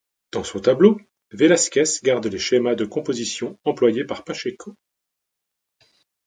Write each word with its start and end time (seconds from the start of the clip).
Dans 0.31 0.43
son 0.43 0.59
tableau, 0.61 0.99
Velázquez 1.29 1.99
garde 2.03 2.25
les 2.25 2.39
schémas 2.39 2.73
de 2.73 2.85
composition 2.85 3.59
employés 3.65 4.03
par 4.03 4.23
Pacheco. 4.23 4.75